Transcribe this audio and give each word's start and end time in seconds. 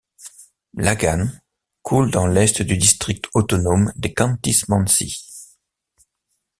L'Agan 0.77 1.27
coule 1.83 2.09
dans 2.09 2.25
l'est 2.25 2.63
du 2.63 2.75
district 2.75 3.27
autonome 3.35 3.93
des 3.97 4.11
Khantys-Mansis. 4.15 5.59